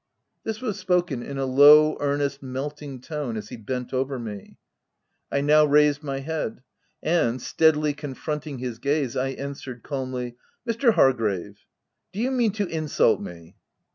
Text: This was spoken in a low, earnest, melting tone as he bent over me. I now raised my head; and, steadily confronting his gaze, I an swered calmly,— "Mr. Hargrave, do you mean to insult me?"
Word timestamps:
This 0.43 0.61
was 0.61 0.79
spoken 0.79 1.21
in 1.21 1.37
a 1.37 1.45
low, 1.45 1.95
earnest, 1.99 2.41
melting 2.41 3.01
tone 3.01 3.37
as 3.37 3.49
he 3.49 3.55
bent 3.55 3.93
over 3.93 4.17
me. 4.17 4.57
I 5.31 5.41
now 5.41 5.63
raised 5.63 6.01
my 6.01 6.21
head; 6.21 6.63
and, 7.03 7.39
steadily 7.39 7.93
confronting 7.93 8.57
his 8.57 8.79
gaze, 8.79 9.15
I 9.15 9.27
an 9.27 9.53
swered 9.53 9.83
calmly,— 9.83 10.37
"Mr. 10.67 10.95
Hargrave, 10.95 11.59
do 12.13 12.19
you 12.19 12.31
mean 12.31 12.51
to 12.53 12.65
insult 12.65 13.21
me?" 13.21 13.57